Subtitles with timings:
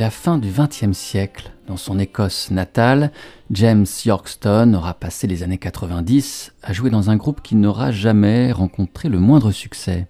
[0.00, 1.52] La fin du XXe siècle.
[1.66, 3.12] Dans son Écosse natale,
[3.50, 8.50] James Yorkston aura passé les années 90 à jouer dans un groupe qui n'aura jamais
[8.50, 10.06] rencontré le moindre succès.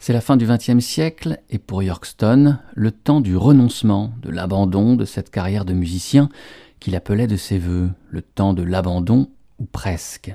[0.00, 4.96] C'est la fin du XXe siècle et pour Yorkston, le temps du renoncement, de l'abandon
[4.96, 6.28] de cette carrière de musicien
[6.80, 9.28] qu'il appelait de ses voeux, le temps de l'abandon
[9.58, 10.34] ou presque.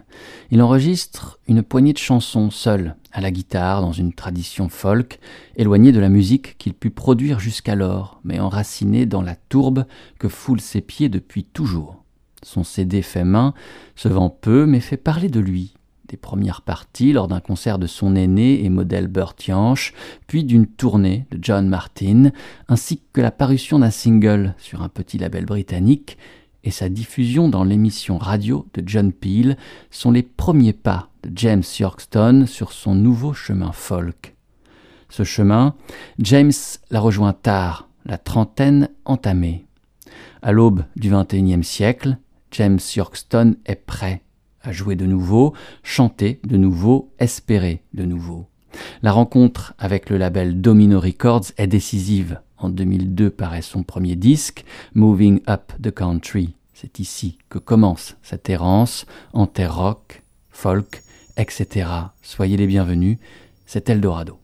[0.50, 5.20] Il enregistre une poignée de chansons seul, à la guitare, dans une tradition folk,
[5.56, 9.86] éloignée de la musique qu'il put produire jusqu'alors, mais enracinée dans la tourbe
[10.20, 12.04] que foulent ses pieds depuis toujours.
[12.44, 13.54] Son CD fait main
[13.96, 15.76] se vend peu, mais fait parler de lui.
[16.08, 19.94] Des premières parties lors d'un concert de son aîné et modèle Burt Jansch,
[20.28, 22.32] puis d'une tournée de John Martin,
[22.68, 26.18] ainsi que la parution d'un single sur un petit label britannique,
[26.64, 29.58] et sa diffusion dans l'émission radio de John Peel
[29.90, 34.36] sont les premiers pas de James Yorkston sur son nouveau chemin folk.
[35.10, 35.76] Ce chemin,
[36.20, 36.52] James
[36.90, 39.66] l'a rejoint tard, la trentaine entamée.
[40.42, 42.18] À l'aube du XXIe siècle,
[42.52, 44.22] James Yorkston est prêt
[44.64, 48.48] à jouer de nouveau, chanter de nouveau, espérer de nouveau.
[49.02, 52.40] La rencontre avec le label Domino Records est décisive.
[52.62, 56.54] En 2002 paraît son premier disque, Moving Up the Country.
[56.76, 61.02] C'est ici que commence cette errance en terre rock, folk,
[61.38, 61.90] etc.
[62.22, 63.18] Soyez les bienvenus,
[63.66, 64.41] c'est Eldorado.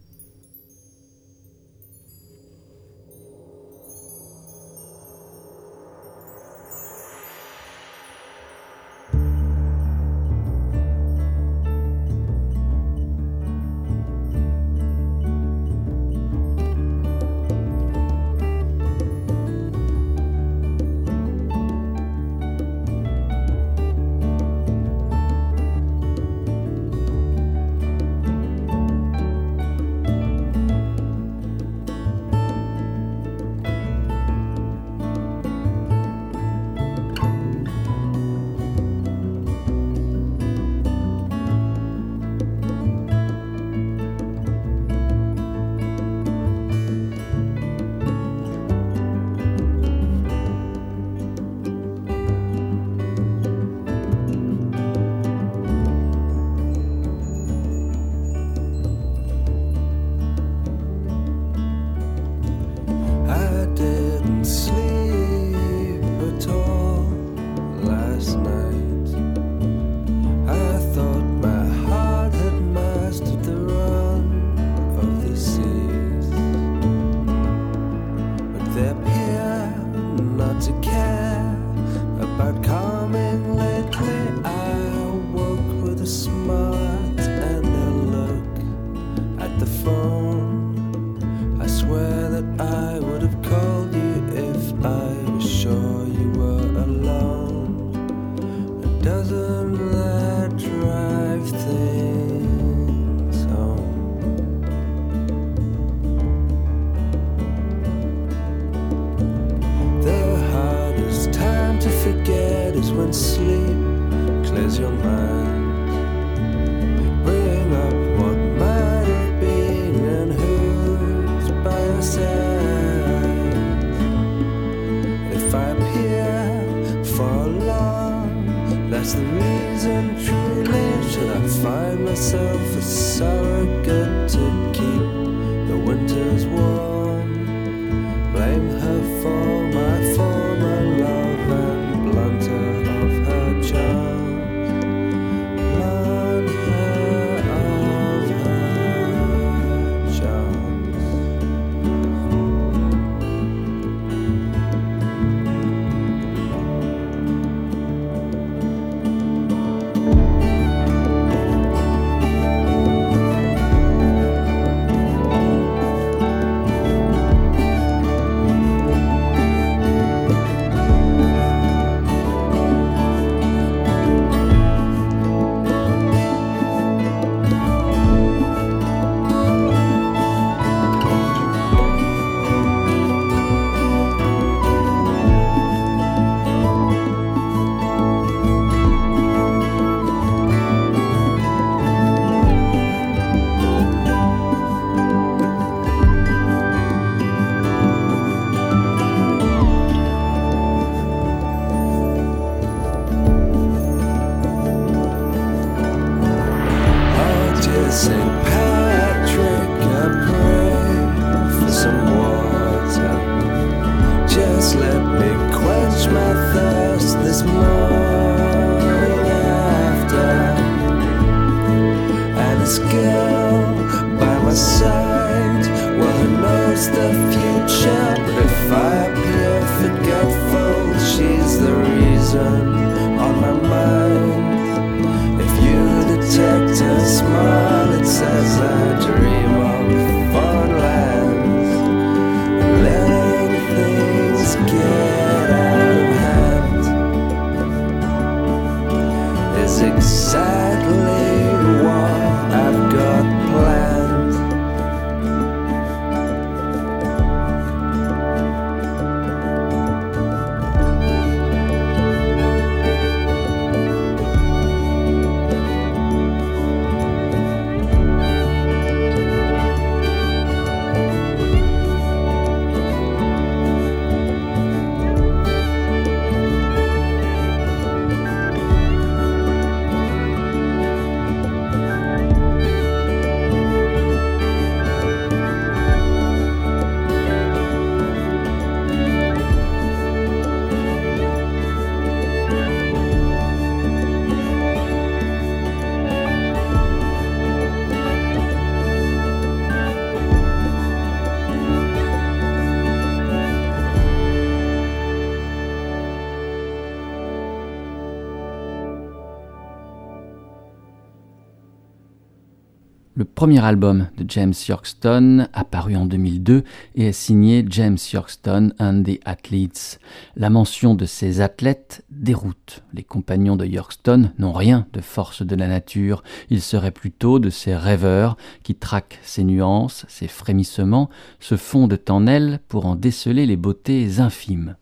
[313.17, 319.01] Le premier album de James Yorkston, apparu en 2002, et est signé James Yorkston and
[319.01, 319.99] the Athletes.
[320.35, 322.83] La mention de ces athlètes déroute.
[322.93, 326.21] Les compagnons de Yorkston n'ont rien de force de la nature.
[326.51, 331.09] Ils seraient plutôt de ces rêveurs qui traquent ces nuances, ces frémissements,
[331.39, 334.75] se fondent en elles pour en déceler les beautés infimes.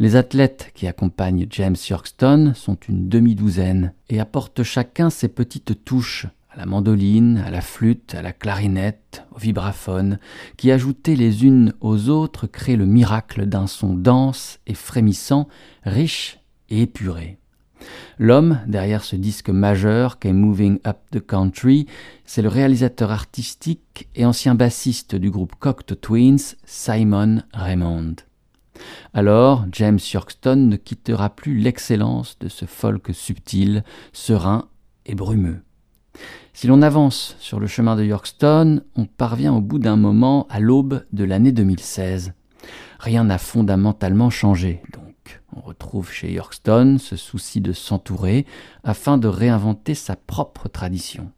[0.00, 6.26] Les athlètes qui accompagnent James Yorkston sont une demi-douzaine et apportent chacun ses petites touches
[6.52, 10.18] à la mandoline, à la flûte, à la clarinette, au vibraphone,
[10.56, 15.48] qui ajoutées les unes aux autres créent le miracle d'un son dense et frémissant,
[15.84, 17.38] riche et épuré.
[18.18, 21.86] L'homme derrière ce disque majeur qu'est Moving Up the Country,
[22.24, 28.16] c'est le réalisateur artistique et ancien bassiste du groupe Cocteau Twins, Simon Raymond.
[29.14, 34.68] Alors, James Yorkston ne quittera plus l'excellence de ce folk subtil, serein
[35.06, 35.62] et brumeux.
[36.60, 40.60] Si l'on avance sur le chemin de Yorkston, on parvient au bout d'un moment à
[40.60, 42.34] l'aube de l'année 2016.
[42.98, 45.40] Rien n'a fondamentalement changé, donc.
[45.56, 48.44] On retrouve chez Yorkston ce souci de s'entourer
[48.84, 51.32] afin de réinventer sa propre tradition.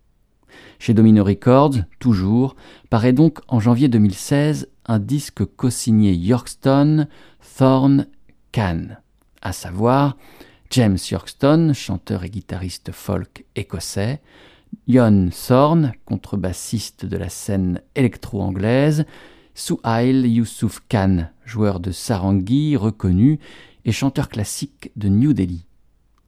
[0.80, 2.56] Chez Domino Records, toujours,
[2.90, 7.06] paraît donc en janvier 2016 un disque co-signé Yorkston,
[7.58, 8.08] Thorn,
[8.50, 9.00] Cannes,
[9.40, 10.16] à savoir
[10.70, 14.20] James Yorkston, chanteur et guitariste folk écossais,
[14.88, 19.04] Jon Thorne, contrebassiste de la scène électro-anglaise,
[19.54, 23.38] Suhail Yusuf Khan, joueur de sarangi reconnu
[23.84, 25.66] et chanteur classique de New Delhi.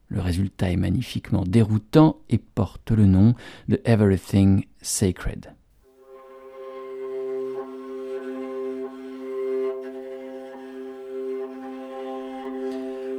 [0.07, 3.33] Le résultat est magnifiquement déroutant et porte le nom
[3.67, 5.53] de Everything Sacred.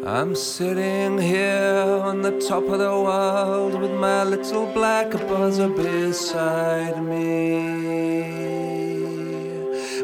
[0.06, 7.02] I'm sitting here on the top of the world with my little black buzzer beside
[7.02, 7.56] me.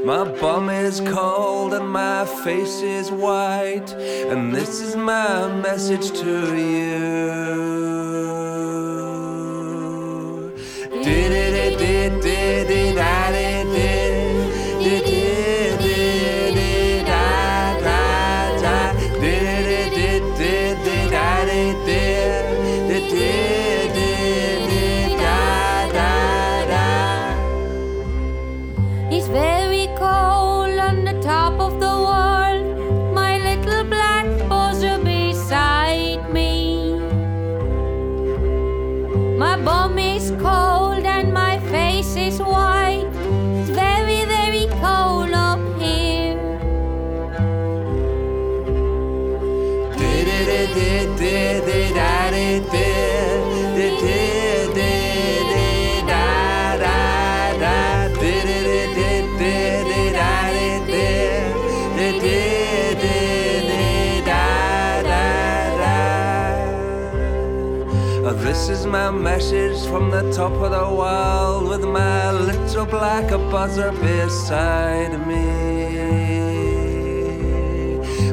[0.04, 6.56] My bum is cold and my face is white, and this is my message to
[6.56, 7.52] you.
[68.72, 75.12] Is my message from the top of the world with my little black buzzer beside
[75.26, 75.42] me.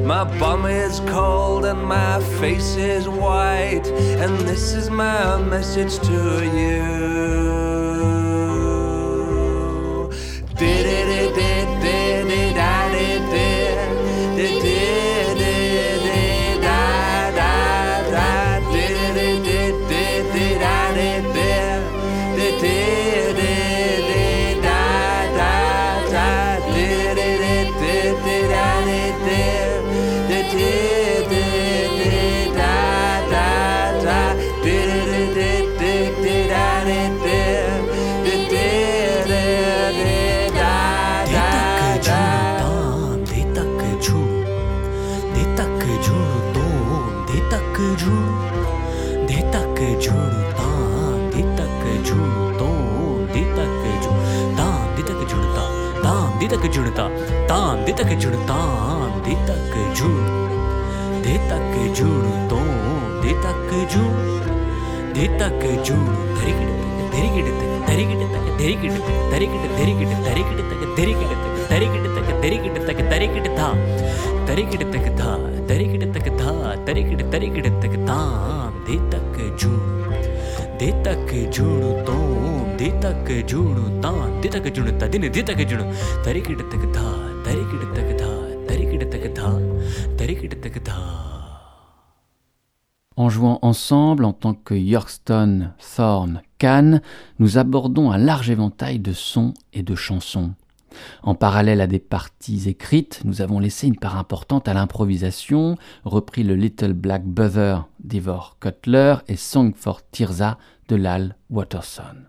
[0.02, 3.88] My bum is cold and my face is white,
[4.24, 6.20] and this is my message to
[6.58, 7.69] you.
[56.52, 57.08] तक झूड़ता
[57.50, 58.58] तां दे तक झूड़ता
[59.26, 60.40] दे तक झूड़
[61.26, 62.60] दे तक झूड़ तो
[63.24, 64.40] दे तक झूड़
[65.14, 70.96] दे तक झूड़ धरिगिड़ तक धरिगिड़ तक धरिगिड़ तक धरिगिड़ तक धरिगिड़ धरिगिड़ धरिगिड़ तक
[70.98, 73.70] धरिगिड़ तक धरिगिड़ तक धरिगिड़ तक धरिगिड़ था
[74.48, 75.38] धरिगिड़ तक था
[75.68, 78.20] धरिगिड़ तक था धरिगिड़ धरिगिड़ तक था
[78.88, 79.89] दे तक झूड़
[80.81, 82.17] दे तक झूड़ तो
[82.79, 85.83] दे तक झूड़ ता दे तक झूड़ ता दिन दे तक झूड़
[86.25, 87.05] धरिगिड़ तक था
[87.47, 88.33] धरिगिड़ तक था
[88.69, 89.53] धरिगिड़ तक था
[90.17, 90.99] धरिगिड़ तक था
[93.17, 97.01] En jouant ensemble en tant que Yorkston, Thorne, Cannes,
[97.39, 100.55] nous abordons un large éventail de sons et de chansons.
[101.24, 106.44] En parallèle à des parties écrites, nous avons laissé une part importante à l'improvisation, repris
[106.44, 112.26] le Little Black Brother d'Ivor Cutler et Song for Tirza de Lal Watterson.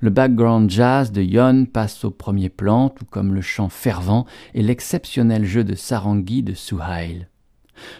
[0.00, 4.62] Le background jazz de Yon passe au premier plan, tout comme le chant fervent et
[4.62, 7.28] l'exceptionnel jeu de sarangi de Suhail.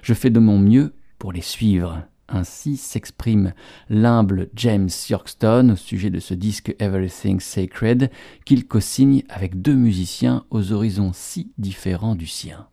[0.02, 2.02] Je fais de mon mieux pour les suivre.
[2.28, 3.52] Ainsi s'exprime
[3.90, 8.10] l'humble James Yorkston au sujet de ce disque Everything Sacred
[8.44, 12.66] qu'il co-signe avec deux musiciens aux horizons si différents du sien.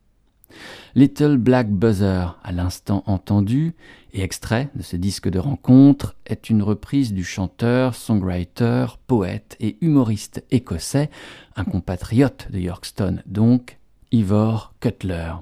[0.95, 3.73] Little Black Buzzer, à l'instant entendu,
[4.13, 9.77] et extrait de ce disque de rencontre, est une reprise du chanteur, songwriter, poète et
[9.81, 11.09] humoriste écossais,
[11.55, 13.77] un compatriote de Yorkston donc,
[14.11, 15.33] Ivor Cutler.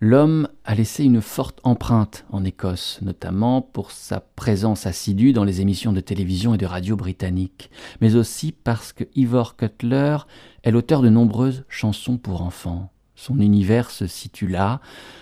[0.00, 5.60] L'homme a laissé une forte empreinte en Écosse, notamment pour sa présence assidue dans les
[5.60, 10.16] émissions de télévision et de radio britanniques, mais aussi parce que Ivor Cutler
[10.62, 12.90] est l'auteur de nombreuses chansons pour enfants.
[13.14, 14.80] Son univers se situe là,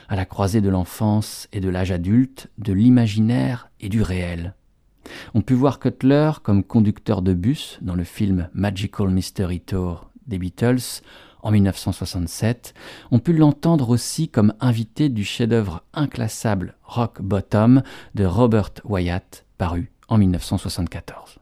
[0.08, 4.54] à la croisée de l'enfance et de l'âge adulte, de l'imaginaire et du réel.
[5.34, 10.38] On peut voir Cutler comme conducteur de bus dans le film Magical Mystery Tour des
[10.38, 11.02] Beatles
[11.42, 12.74] en 1967.
[13.10, 17.82] On peut l'entendre aussi comme invité du chef-d'œuvre inclassable Rock Bottom
[18.14, 21.38] de Robert Wyatt, paru en 1974.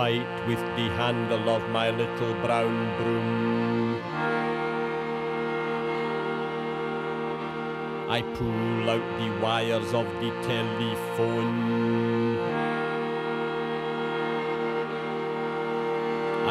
[0.00, 4.00] Fight with the handle of my little brown broom.
[8.08, 12.38] I pull out the wires of the telephone.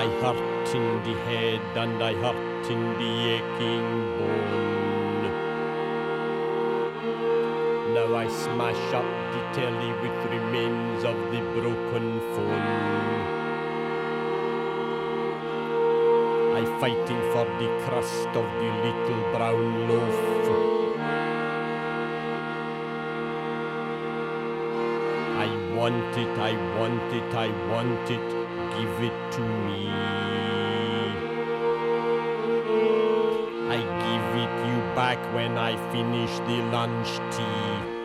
[0.04, 5.24] I hurt in the head and I hurt in the aching bone.
[7.96, 13.39] Now I smash up the telly with remains of the broken phone.
[16.60, 20.20] I fighting for the crust of the little brown loaf.
[25.38, 28.28] I want it, I want it, I want it,
[28.76, 29.88] give it to me.
[33.76, 37.99] I give it you back when I finish the lunch tea.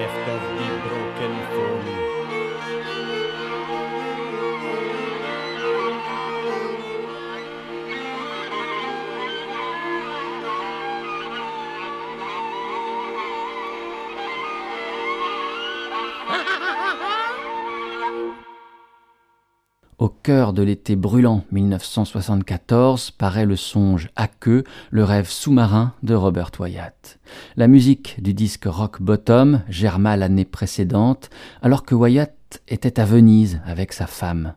[0.00, 2.09] Left of the broken phone.
[20.30, 24.62] Cœur de l'été brûlant 1974 paraît le songe à queue,
[24.92, 27.18] le rêve sous-marin de Robert Wyatt.
[27.56, 31.30] La musique du disque Rock Bottom germa l'année précédente,
[31.62, 34.54] alors que Wyatt était à Venise avec sa femme.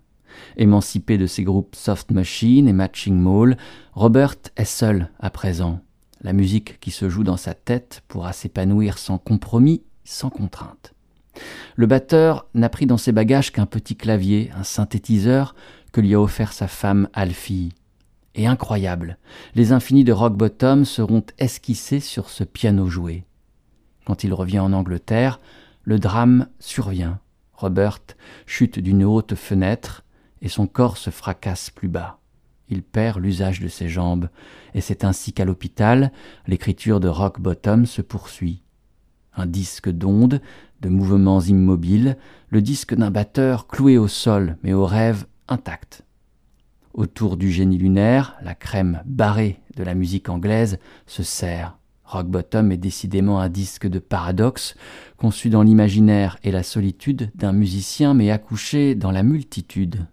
[0.58, 3.58] Émancipé de ses groupes Soft Machine et Matching Mall,
[3.94, 5.80] Robert est seul à présent.
[6.22, 10.93] La musique qui se joue dans sa tête pourra s'épanouir sans compromis, sans contrainte.
[11.76, 15.56] Le batteur n'a pris dans ses bagages qu'un petit clavier, un synthétiseur
[15.92, 17.74] que lui a offert sa femme Alfie.
[18.36, 19.18] Et incroyable,
[19.56, 23.26] les infinis de Rock Bottom seront esquissés sur ce piano joué.
[24.06, 25.40] Quand il revient en Angleterre,
[25.84, 27.20] le drame survient.
[27.54, 28.00] Robert
[28.46, 30.04] chute d'une haute fenêtre
[30.42, 32.20] et son corps se fracasse plus bas.
[32.70, 34.30] Il perd l'usage de ses jambes,
[34.74, 36.12] et c'est ainsi qu'à l'hôpital,
[36.48, 38.64] l'écriture de Rock Bottom se poursuit.
[39.36, 40.42] Un disque d'ondes,
[40.84, 42.18] de mouvements immobiles,
[42.50, 46.04] le disque d'un batteur cloué au sol, mais au rêve intact.
[46.94, 51.80] Autour du génie lunaire, la crème barrée de la musique anglaise se serre.
[52.04, 54.76] Rock Bottom est décidément un disque de paradoxe,
[55.18, 60.06] conçu dans l'imaginaire et la solitude d'un musicien, mais accouché dans la multitude.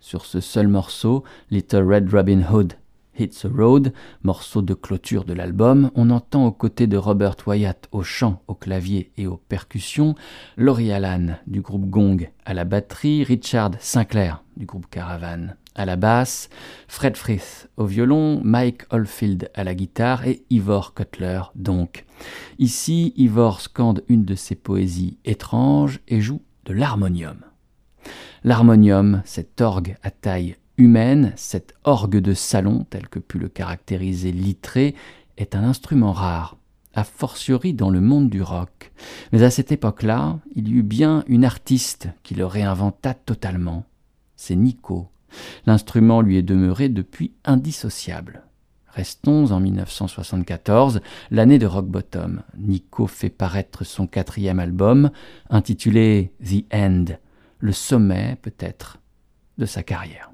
[0.00, 2.74] Sur ce seul morceau, Little Red Robin Hood
[3.18, 7.88] Hits a Road, morceau de clôture de l'album, on entend aux côtés de Robert Wyatt
[7.92, 10.14] au chant, au clavier et aux percussions,
[10.56, 15.96] Laurie Allan du groupe Gong à la batterie, Richard Sinclair du groupe Caravan à la
[15.96, 16.48] basse,
[16.88, 22.04] Fred Frith au violon, Mike Oldfield à la guitare et Ivor Cutler donc.
[22.58, 27.40] Ici, Ivor scande une de ses poésies étranges et joue de l'harmonium.
[28.42, 34.32] L'harmonium, cet orgue à taille humaine, cet orgue de salon, tel que put le caractériser
[34.32, 34.94] Littré,
[35.36, 36.56] est un instrument rare,
[36.94, 38.92] a fortiori dans le monde du rock.
[39.32, 43.84] Mais à cette époque-là, il y eut bien une artiste qui le réinventa totalement.
[44.36, 45.08] C'est Nico.
[45.66, 48.42] L'instrument lui est demeuré depuis indissociable.
[48.88, 52.42] Restons en 1974, l'année de Rock Bottom.
[52.56, 55.10] Nico fait paraître son quatrième album,
[55.50, 57.04] intitulé The End,
[57.58, 58.98] le sommet peut-être
[59.58, 60.30] de sa carrière.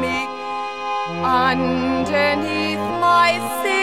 [0.00, 0.28] Me
[1.22, 3.75] underneath my sins.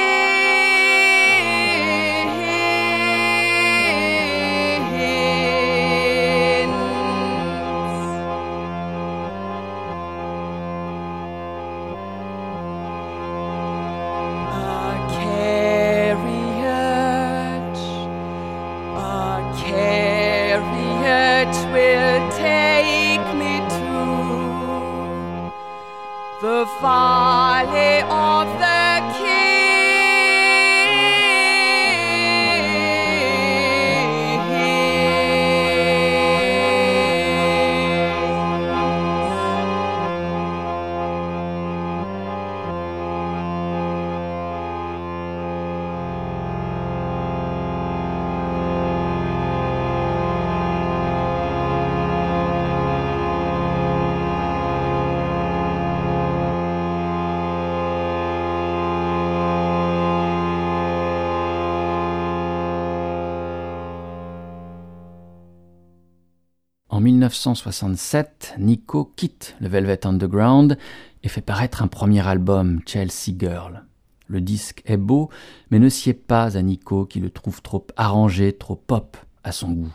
[67.33, 70.77] 1967, Nico quitte le Velvet Underground
[71.23, 73.85] et fait paraître un premier album, Chelsea Girl.
[74.27, 75.31] Le disque est beau,
[75.71, 79.71] mais ne sied pas à Nico qui le trouve trop arrangé, trop pop à son
[79.71, 79.93] goût.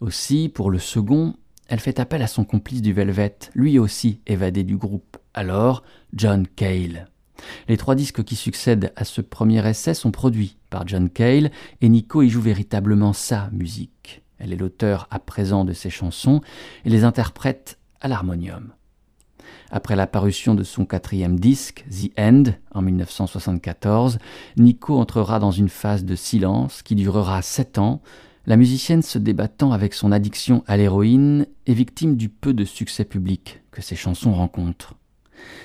[0.00, 1.34] Aussi, pour le second,
[1.68, 6.48] elle fait appel à son complice du Velvet, lui aussi évadé du groupe, alors John
[6.48, 7.08] Cale.
[7.68, 11.88] Les trois disques qui succèdent à ce premier essai sont produits par John Cale et
[11.88, 14.25] Nico y joue véritablement sa musique.
[14.38, 16.40] Elle est l'auteur à présent de ses chansons
[16.84, 18.72] et les interprète à l'harmonium.
[19.70, 24.18] Après la parution de son quatrième disque, The End, en 1974,
[24.56, 28.00] Nico entrera dans une phase de silence qui durera sept ans,
[28.46, 33.04] la musicienne se débattant avec son addiction à l'héroïne et victime du peu de succès
[33.04, 34.94] public que ses chansons rencontrent.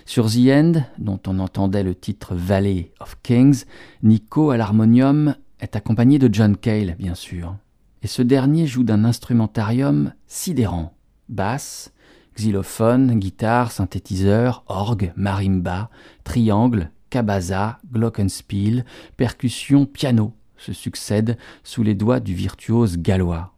[0.06, 3.66] Sur The End, dont on entendait le titre Valley of Kings,
[4.02, 7.56] Nico à l'harmonium est accompagné de John Cale, bien sûr.
[8.04, 10.94] Et ce dernier joue d'un instrumentarium sidérant.
[11.30, 11.92] Basse,
[12.36, 15.90] xylophone, guitare, synthétiseur, orgue, marimba,
[16.24, 18.86] triangle, cabaza, glockenspiel,
[19.18, 23.54] percussion, piano se succèdent sous les doigts du virtuose gallois.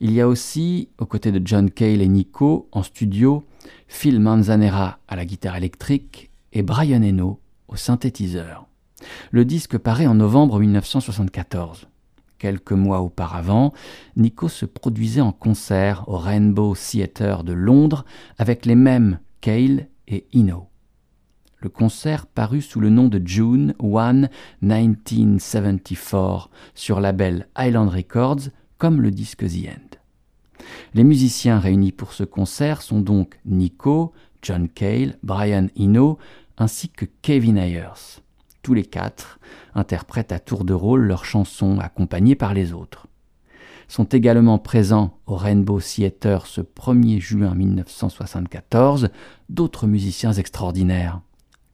[0.00, 3.44] Il y a aussi, aux côtés de John Cale et Nico, en studio,
[3.86, 8.66] Phil Manzanera à la guitare électrique et Brian Eno au synthétiseur.
[9.30, 11.86] Le disque paraît en novembre 1974.
[12.40, 13.74] Quelques mois auparavant,
[14.16, 18.06] Nico se produisait en concert au Rainbow Theatre de Londres
[18.38, 20.68] avec les mêmes Cale et Eno.
[21.58, 24.30] Le concert parut sous le nom de June 1
[24.62, 28.48] 1974 sur label Island Records
[28.78, 29.98] comme le disque The End.
[30.94, 36.16] Les musiciens réunis pour ce concert sont donc Nico, John Cale, Brian Eno
[36.56, 38.22] ainsi que Kevin Ayers.
[38.62, 39.38] Tous les quatre
[39.74, 43.06] interprètent à tour de rôle leurs chansons accompagnées par les autres.
[43.88, 49.08] sont également présents au Rainbow Theatre ce 1er juin 1974
[49.48, 51.20] d'autres musiciens extraordinaires,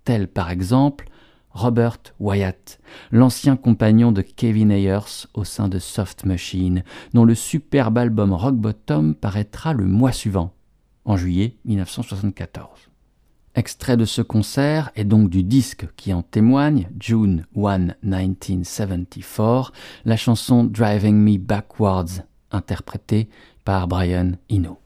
[0.05, 1.09] tels par exemple
[1.51, 2.79] Robert Wyatt,
[3.11, 8.57] l'ancien compagnon de Kevin Ayers au sein de Soft Machine, dont le superbe album Rock
[8.57, 10.55] Bottom paraîtra le mois suivant,
[11.05, 12.91] en juillet 1974.
[13.57, 19.73] Extrait de ce concert et donc du disque qui en témoigne, June 1, 1974,
[20.05, 23.31] la chanson Driving Me Backwards, interprétée
[23.65, 24.79] par Brian Eno.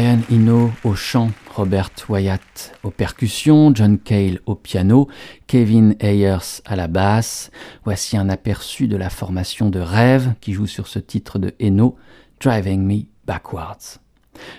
[0.00, 5.08] Brian Eno au chant, Robert Wyatt aux percussions, John Cale au piano,
[5.46, 7.50] Kevin Ayers à la basse.
[7.84, 11.98] Voici un aperçu de la formation de Rêve qui joue sur ce titre de Eno,
[12.40, 13.98] Driving Me Backwards.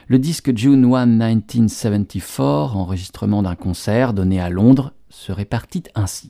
[0.06, 6.30] Le disque June 1 1974, enregistrement d'un concert donné à Londres, se répartit ainsi.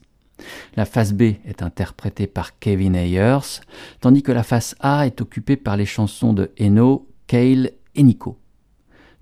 [0.77, 3.59] La face B est interprétée par Kevin Ayers,
[3.99, 8.40] tandis que la face A est occupée par les chansons de Eno, Cale et Nico.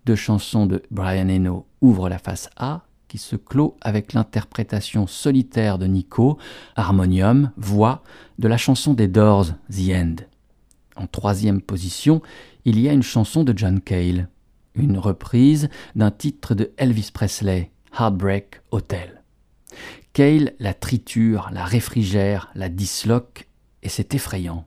[0.10, 5.78] Deux chansons de Brian Eno ouvrent la face A, qui se clôt avec l'interprétation solitaire
[5.78, 6.40] de Nico,
[6.76, 8.02] harmonium, voix,
[8.40, 10.16] de la chanson des Doors, The End.
[10.96, 12.24] En troisième position,
[12.66, 14.30] il y a une chanson de John Cale,
[14.74, 19.22] une reprise d'un titre de Elvis Presley, Heartbreak Hotel.
[20.14, 23.48] Cale la triture, la réfrigère, la disloque,
[23.84, 24.66] et c'est effrayant.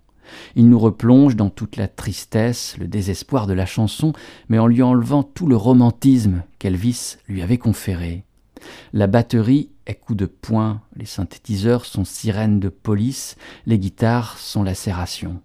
[0.57, 4.13] Il nous replonge dans toute la tristesse, le désespoir de la chanson,
[4.49, 8.25] mais en lui enlevant tout le romantisme qu'Elvis lui avait conféré.
[8.93, 14.63] La batterie est coup de poing, les synthétiseurs sont sirènes de police, les guitares sont
[14.63, 15.41] lacérations.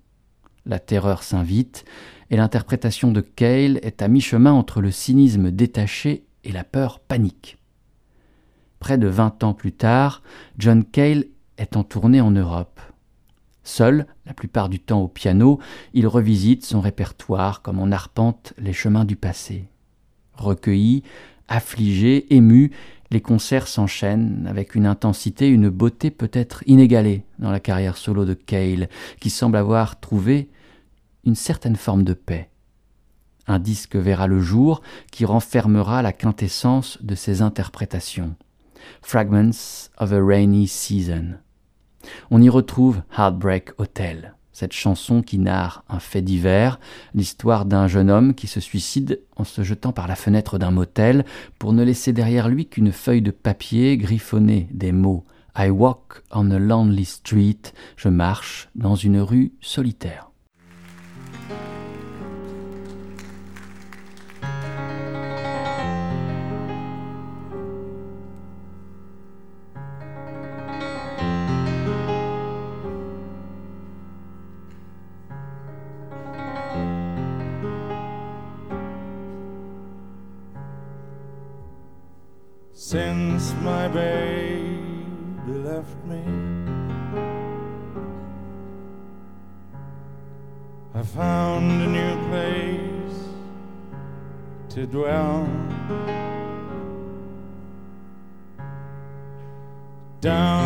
[0.66, 1.86] La terreur s'invite,
[2.30, 7.58] et l'interprétation de Cale est à mi-chemin entre le cynisme détaché et la peur panique.
[8.80, 10.22] Près de vingt ans plus tard,
[10.58, 11.26] John Cale
[11.58, 12.80] est en tournée en Europe.
[13.68, 15.60] Seul, la plupart du temps au piano,
[15.94, 19.68] il revisite son répertoire comme on arpente les chemins du passé.
[20.36, 21.04] Recueilli,
[21.50, 22.72] affligé, ému,
[23.12, 28.36] les concerts s'enchaînent avec une intensité, une beauté peut-être inégalée dans la carrière solo de
[28.36, 28.88] Cale,
[29.20, 30.50] qui semble avoir trouvé
[31.26, 32.50] une certaine forme de paix.
[33.48, 38.34] Un disque verra le jour qui renfermera la quintessence de ses interprétations.
[39.02, 41.40] Fragments of a Rainy Season.
[42.32, 46.80] On y retrouve Heartbreak Hotel, cette chanson qui narre un fait divers,
[47.14, 51.26] l'histoire d'un jeune homme qui se suicide en se jetant par la fenêtre d'un motel
[51.60, 55.26] pour ne laisser derrière lui qu'une feuille de papier griffonnée des mots
[55.60, 60.27] I walk on a lonely street, je marche dans une rue solitaire.
[83.62, 86.22] My baby left me.
[90.94, 93.20] I found a new place
[94.70, 95.48] to dwell.
[100.22, 100.57] Down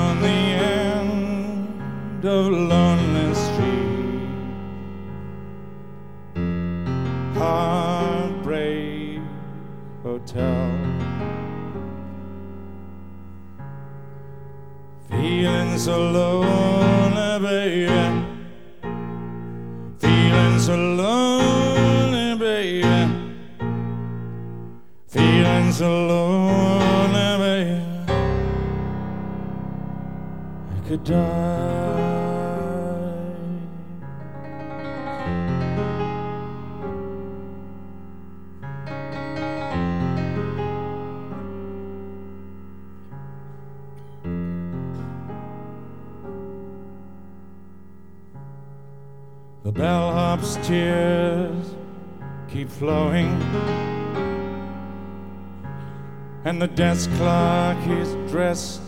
[57.02, 58.82] desk clerk is dressed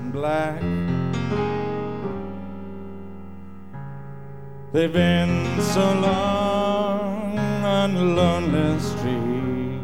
[0.00, 0.60] in black.
[4.72, 9.80] They've been so long on the lonely street,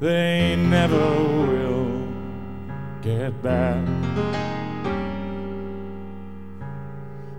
[0.00, 2.08] they never will
[3.00, 3.86] get back.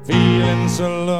[0.05, 1.18] Feeling so lonely,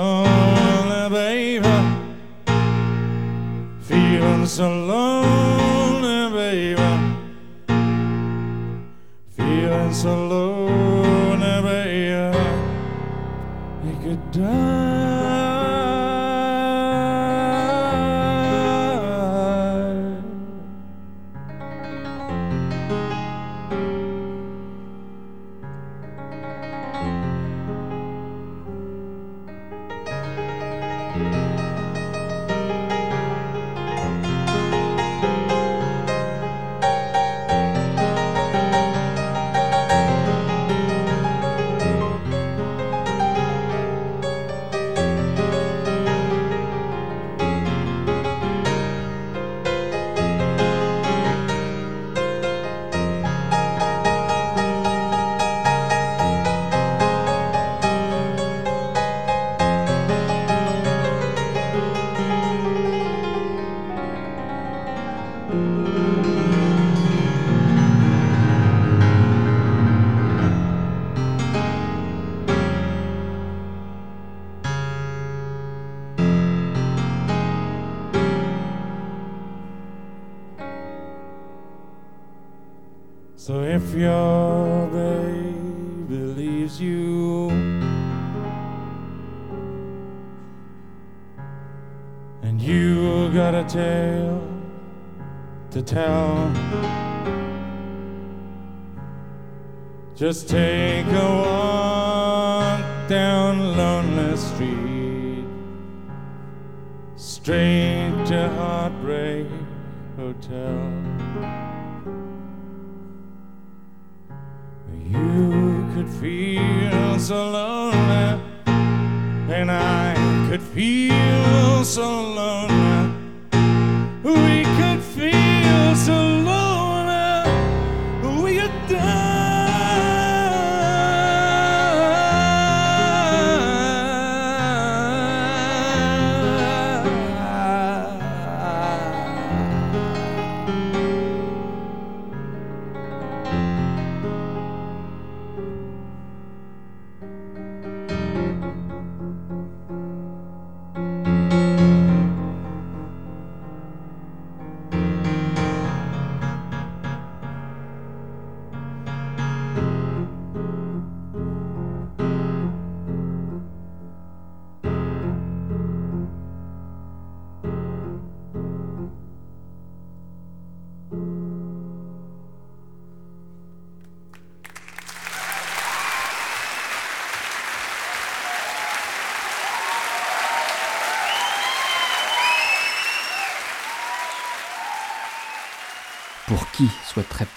[14.32, 14.69] down.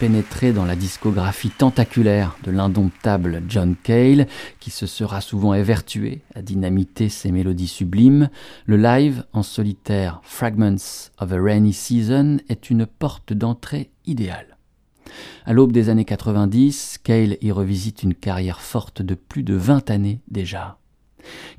[0.03, 4.26] Pénétrer dans la discographie tentaculaire de l'indomptable John Cale,
[4.59, 8.28] qui se sera souvent évertué à dynamiter ses mélodies sublimes,
[8.66, 14.59] le live en solitaire Fragments of a Rainy Season est une porte d'entrée idéale.
[15.46, 19.88] À l'aube des années 90, Cale y revisite une carrière forte de plus de 20
[19.88, 20.78] années déjà.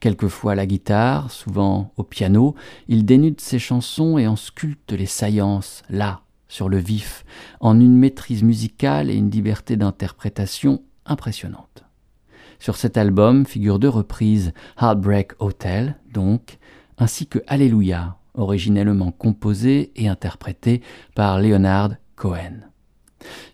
[0.01, 2.55] Quelquefois à la guitare, souvent au piano,
[2.89, 6.23] il dénude ses chansons et en sculpte les saillances, là,
[6.54, 7.26] sur le vif,
[7.62, 11.84] en une maîtrise musicale et une liberté d'interprétation impressionnantes.
[12.60, 16.60] Sur cet album figurent deux reprises, Heartbreak Hotel, donc,
[16.99, 20.84] ainsi que Alléluia, originellement composé et interprété
[21.16, 22.60] par Leonard Cohen.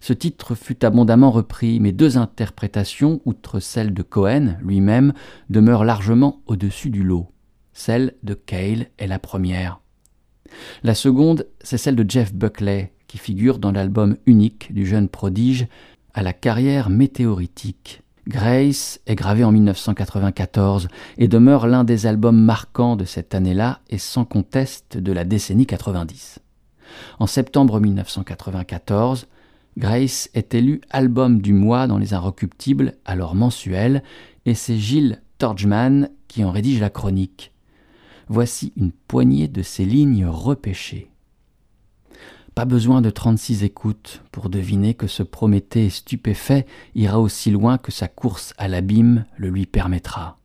[0.02, 5.14] Ce titre fut abondamment repris, mais deux interprétations, outre celle de Cohen lui-même,
[5.50, 7.32] demeurent largement au-dessus du lot.
[7.72, 9.80] Celle de Cale est la première.
[10.84, 15.68] La seconde, c'est celle de Jeff Buckley, qui figure dans l'album unique du jeune prodige
[16.14, 18.02] à la carrière météoritique.
[18.28, 20.88] Grace est gravé en 1994
[21.18, 25.66] et demeure l'un des albums marquants de cette année-là et sans conteste de la décennie
[25.66, 26.40] 90.
[27.20, 29.28] En septembre 1994,
[29.78, 34.04] Grace est élu album du mois dans les Inrecuptibles, alors mensuel,
[34.46, 37.52] et c'est Gilles Torgman qui en rédige la chronique.
[38.32, 41.10] Voici une poignée de ces lignes repêchées.
[42.54, 47.92] Pas besoin de 36 écoutes pour deviner que ce Prométhée stupéfait ira aussi loin que
[47.92, 50.38] sa course à l'abîme le lui permettra.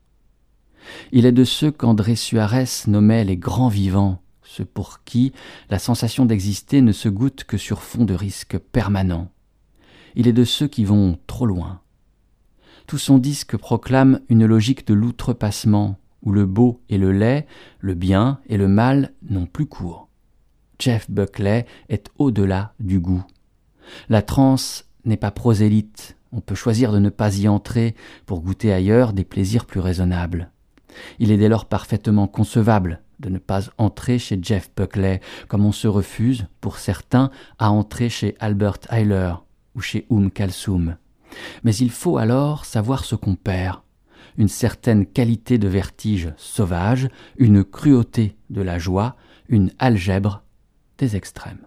[1.12, 5.34] Il est de ceux qu'André Suarez nommait les grands vivants, ceux pour qui
[5.68, 9.30] la sensation d'exister ne se goûte que sur fond de risque permanent.
[10.14, 11.80] Il est de ceux qui vont trop loin.
[12.86, 17.46] Tout son disque proclame une logique de l'outrepassement, où le beau et le laid,
[17.80, 20.08] le bien et le mal n'ont plus cours.
[20.78, 23.24] Jeff Buckley est au-delà du goût.
[24.08, 27.94] La transe n'est pas prosélyte, on peut choisir de ne pas y entrer
[28.26, 30.50] pour goûter ailleurs des plaisirs plus raisonnables.
[31.18, 35.72] Il est dès lors parfaitement concevable de ne pas entrer chez Jeff Buckley, comme on
[35.72, 39.34] se refuse, pour certains, à entrer chez Albert Eiler
[39.74, 40.96] ou chez Oum Kalsoum.
[41.62, 43.80] Mais il faut alors savoir ce qu'on perd,
[44.36, 47.08] une certaine qualité de vertige sauvage,
[47.38, 49.16] une cruauté de la joie,
[49.48, 50.42] une algèbre
[50.98, 51.66] des extrêmes.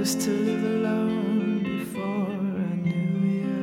[0.00, 2.32] Used to live alone before
[2.70, 3.58] I knew you.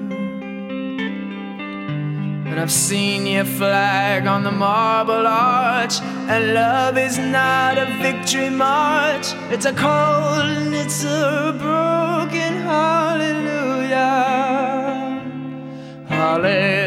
[2.48, 6.00] And I've seen your flag on the marble arch.
[6.32, 14.06] And love is not a victory march, it's a cold and it's a broken hallelujah.
[16.08, 16.87] Hallelujah.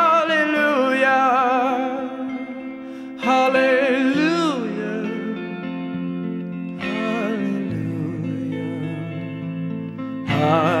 [10.51, 10.80] heart.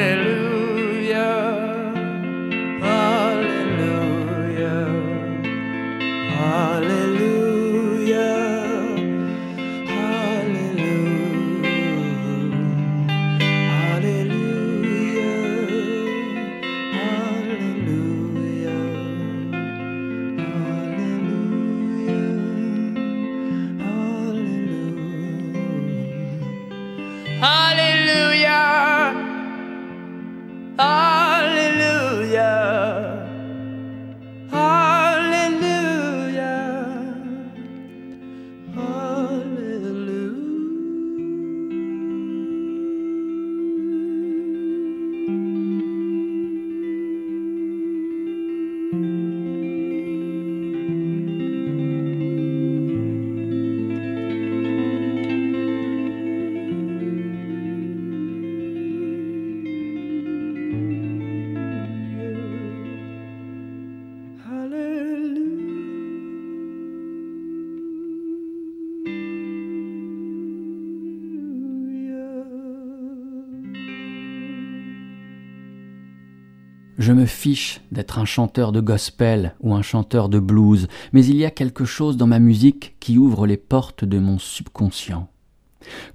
[77.11, 81.35] Je me fiche d'être un chanteur de gospel ou un chanteur de blues, mais il
[81.35, 85.27] y a quelque chose dans ma musique qui ouvre les portes de mon subconscient.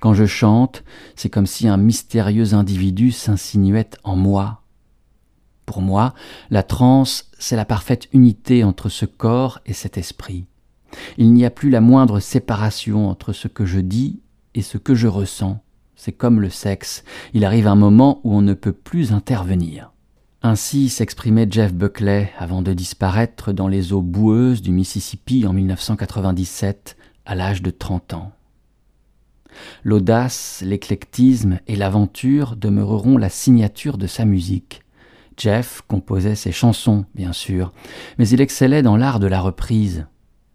[0.01, 0.85] Quand je chante,
[1.15, 4.63] c'est comme si un mystérieux individu s'insinuait en moi.
[5.67, 6.15] Pour moi,
[6.49, 10.47] la transe, c'est la parfaite unité entre ce corps et cet esprit.
[11.19, 14.23] Il n'y a plus la moindre séparation entre ce que je dis
[14.55, 15.63] et ce que je ressens.
[15.95, 19.91] C'est comme le sexe, il arrive un moment où on ne peut plus intervenir.
[20.47, 26.97] Ainsi s'exprimait Jeff Buckley avant de disparaître dans les eaux boueuses du Mississippi en 1997
[27.25, 28.31] à l'âge de 30 ans.
[29.83, 34.83] L'audace, l'éclectisme et l'aventure demeureront la signature de sa musique.
[35.37, 37.73] Jeff composait ses chansons, bien sûr,
[38.17, 40.07] mais il excellait dans l'art de la reprise.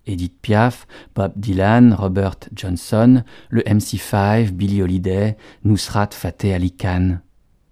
[0.08, 5.36] Edith Piaf, Bob Dylan, Robert Johnson, le MC5, Billy Holiday,
[5.66, 7.18] Nusrat Fateh Ali Khan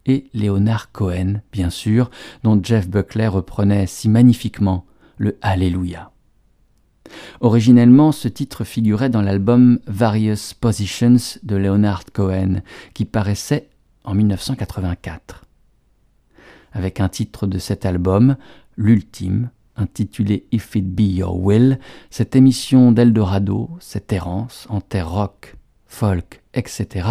[0.10, 2.10] et Leonard Cohen, bien sûr,
[2.43, 4.86] dont Jeff Buckley reprenait si magnifiquement
[5.18, 6.12] le Alléluia.
[7.41, 12.62] Originellement, ce titre figurait dans l'album Various Positions de Leonard Cohen,
[12.93, 13.70] qui paraissait
[14.03, 15.45] en 1984.
[16.74, 18.36] Avec un titre de cet album,
[18.78, 21.80] l'ultime, intitulé If It Be Your Will,
[22.10, 25.55] cette émission d'Eldorado, cette errance en terre rock,
[25.88, 27.07] folk, etc.,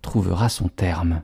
[0.00, 1.22] trouvera son terme.